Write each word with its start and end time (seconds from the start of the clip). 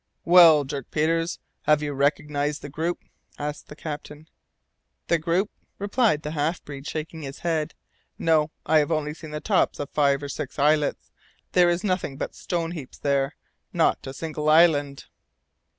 "Well, 0.25 0.63
Dirk 0.63 0.89
Peters! 0.89 1.37
Have 1.67 1.83
you 1.83 1.93
recognized 1.93 2.63
the 2.63 2.69
group?" 2.69 3.03
asked 3.37 3.67
the 3.67 3.75
captain. 3.75 4.27
"The 5.09 5.19
group?" 5.19 5.51
replied 5.77 6.23
the 6.23 6.31
half 6.31 6.65
breed, 6.65 6.87
shaking 6.87 7.21
his 7.21 7.41
head. 7.45 7.75
"No, 8.17 8.49
I 8.65 8.79
have 8.79 8.91
only 8.91 9.13
seen 9.13 9.29
the 9.29 9.39
tops 9.39 9.77
of 9.79 9.91
five 9.91 10.23
or 10.23 10.29
six 10.29 10.57
islets. 10.57 11.11
There 11.51 11.69
is 11.69 11.83
nothing 11.83 12.17
but 12.17 12.33
stone 12.33 12.71
heaps 12.71 12.97
there 12.97 13.35
not 13.73 14.07
a 14.07 14.13
single 14.15 14.49
island!" 14.49 15.05